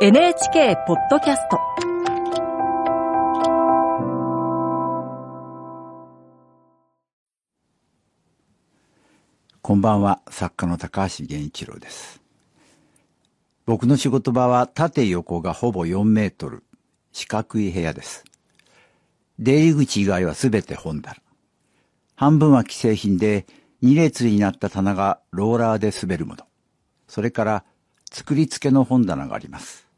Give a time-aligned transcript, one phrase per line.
[0.00, 1.60] NHK ポッドキャスト
[9.62, 12.20] こんばんは、作家の高橋源一郎です。
[13.66, 16.64] 僕の仕事場は縦横がほぼ4メートル、
[17.12, 18.24] 四角い部屋です。
[19.38, 21.16] 出入り口以外はすべて本棚。
[22.16, 23.46] 半分は既製品で、
[23.84, 26.44] 2列になった棚がローラーで滑るもの。
[27.06, 27.64] それから、
[28.14, 29.88] 作り付けの本棚があります。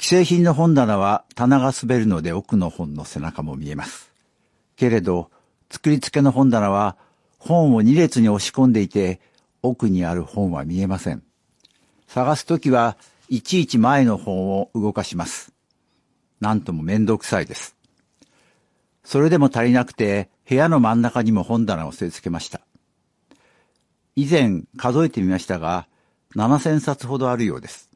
[0.00, 4.12] 既製品の本棚は棚が滑るので奥の本の背中も見えます。
[4.76, 5.28] けれど、
[5.68, 6.96] 作り付けの本棚は
[7.38, 9.20] 本を2列に押し込んでいて、
[9.62, 11.24] 奥にある本は見えません。
[12.06, 12.96] 探すときは
[13.28, 15.52] いちいち前の本を動かします。
[16.40, 17.74] なんともめんどくさいです。
[19.02, 22.60] それでも足りなくて、部屋の真ん中にも本棚を据え付けました。
[24.14, 25.88] 以前数えてみましたが、
[26.36, 27.90] 7000冊ほどあるようです。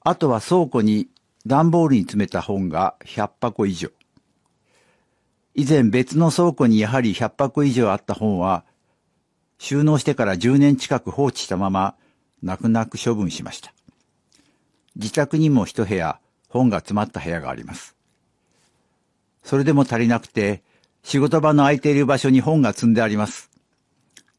[0.00, 1.08] あとは倉庫に
[1.46, 3.90] 段ボールに詰めた本が100箱以上。
[5.54, 8.64] 以前別の倉庫にやはり100箱以上あった本は、
[9.58, 11.94] 収納してから10年近く放置したまま、
[12.42, 13.72] 泣く泣く処分しました。
[14.96, 16.18] 自宅にも一部屋、
[16.48, 17.94] 本が詰まった部屋があります。
[19.42, 20.62] それでも足りなくて、
[21.02, 23.50] 仕事場の空いている場所に本が積んであります。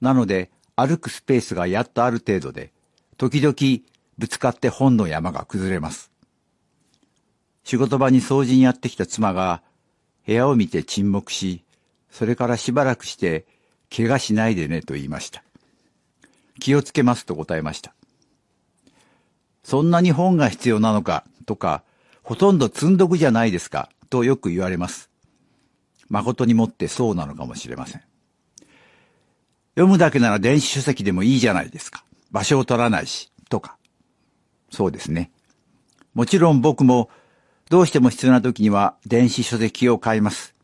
[0.02, 2.72] なので、歩くスペースがやっとある程度で、
[3.18, 3.56] 時々
[4.18, 6.12] ぶつかって本の山が崩れます。
[7.64, 9.62] 仕事場に掃除にやってきた妻が、
[10.26, 11.64] 部屋を見て沈黙し、
[12.12, 13.46] それからしばらくして、
[13.96, 15.44] 怪我しないでねと言いました。
[16.60, 17.94] 気をつけますと答えました。
[19.64, 21.84] そんなに本が必要なのかとか、
[22.22, 25.10] ほとんど積んどくじゃないですかとよく言われます。
[26.10, 28.02] 誠にもってそうなのかもしれません。
[29.76, 32.04] 読むだけなら電子書籍でもいいじゃないですか。
[32.32, 33.78] 場所を取らないし、とか。
[34.72, 35.32] そうですね。
[36.14, 37.10] もちろん僕も
[37.70, 40.56] どうしても必要な時には電子書籍を買います。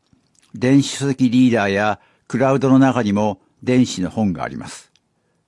[0.54, 4.92] 電子書籍リーダーやクラウドの中にも電子の本があります。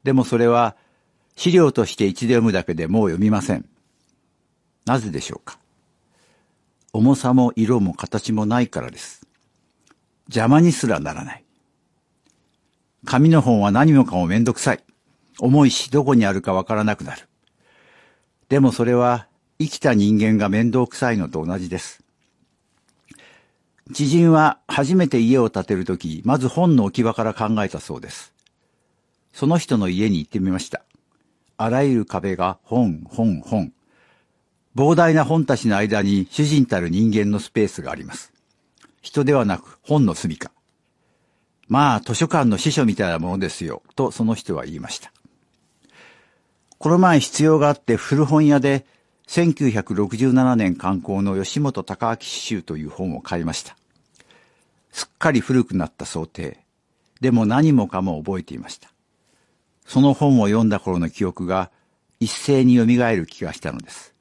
[0.03, 0.75] でもそれは
[1.35, 3.65] 資料として一度読むだけでもう読みません。
[4.85, 5.57] なぜでしょうか
[6.91, 9.25] 重さも色も形もないからです。
[10.27, 11.43] 邪魔にすらならない。
[13.13, 14.83] 紙の本は何もかもめんどくさい。
[15.37, 17.29] 重いしどこにあるかわからなくなる。
[18.49, 19.27] でもそれは
[19.59, 22.03] 生きた人間が面倒くさいのと同じです。
[23.93, 28.33] 知人は初めて家を建てるとき、まず本の置き場から考えたそうです。
[29.31, 30.81] その人の家に行ってみました。
[31.57, 33.73] あらゆる壁が本、本、本。
[34.75, 38.33] 膨大な本たちの間に主人たる人間のスペースがあります。
[39.03, 40.62] 人ではなく本の住処。
[41.67, 45.11] まあ図書館の司書みたいなものですよ、とその人は言いました。
[46.77, 48.85] この前必要があって古本屋で
[49.27, 53.77] 1967年刊行の吉本隆明詩集という本を買いました。
[54.91, 56.59] すっかり古くなった想定。
[57.21, 58.91] でも何もかも覚えていました。
[59.85, 61.71] その本を読んだ頃の記憶が
[62.19, 64.13] 一斉に蘇る気がしたのです。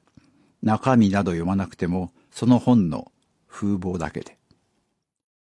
[0.61, 3.11] 中身など読まなくても、その本の
[3.49, 4.37] 風貌だけで。